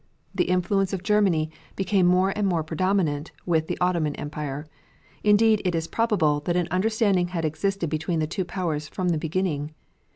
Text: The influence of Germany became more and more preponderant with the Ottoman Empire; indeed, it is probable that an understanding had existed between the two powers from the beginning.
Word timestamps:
The 0.33 0.45
influence 0.45 0.93
of 0.93 1.03
Germany 1.03 1.51
became 1.75 2.07
more 2.07 2.33
and 2.35 2.47
more 2.47 2.63
preponderant 2.63 3.29
with 3.45 3.67
the 3.67 3.77
Ottoman 3.79 4.15
Empire; 4.15 4.65
indeed, 5.23 5.61
it 5.63 5.75
is 5.75 5.85
probable 5.87 6.39
that 6.45 6.55
an 6.57 6.67
understanding 6.71 7.27
had 7.27 7.45
existed 7.45 7.91
between 7.91 8.17
the 8.17 8.25
two 8.25 8.43
powers 8.43 8.87
from 8.87 9.09
the 9.09 9.19
beginning. 9.19 9.75